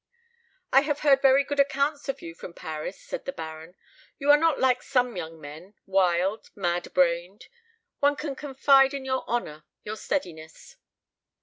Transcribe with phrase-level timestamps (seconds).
[0.73, 3.75] "I have heard very good accounts of you from Paris," said the Baron.
[4.17, 7.45] "You are not like some young men, wild, mad brained.
[7.99, 10.77] One can confide in your honour, your steadiness."